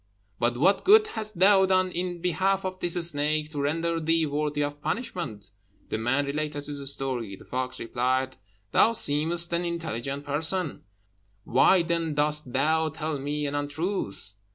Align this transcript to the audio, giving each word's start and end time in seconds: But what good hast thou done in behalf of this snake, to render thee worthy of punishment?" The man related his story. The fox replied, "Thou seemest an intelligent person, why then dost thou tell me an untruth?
But 0.39 0.57
what 0.57 0.83
good 0.83 1.05
hast 1.09 1.37
thou 1.37 1.67
done 1.67 1.91
in 1.91 2.21
behalf 2.21 2.65
of 2.65 2.79
this 2.79 2.95
snake, 3.07 3.51
to 3.51 3.61
render 3.61 3.99
thee 3.99 4.25
worthy 4.25 4.63
of 4.63 4.81
punishment?" 4.81 5.51
The 5.89 5.99
man 5.99 6.25
related 6.25 6.65
his 6.65 6.91
story. 6.91 7.35
The 7.35 7.45
fox 7.45 7.79
replied, 7.79 8.35
"Thou 8.71 8.93
seemest 8.93 9.53
an 9.53 9.63
intelligent 9.63 10.25
person, 10.25 10.85
why 11.43 11.83
then 11.83 12.15
dost 12.15 12.51
thou 12.51 12.89
tell 12.89 13.19
me 13.19 13.45
an 13.45 13.53
untruth? 13.53 14.33